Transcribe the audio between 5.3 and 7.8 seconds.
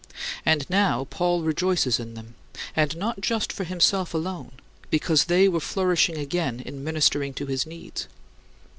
were flourishing again in ministering to his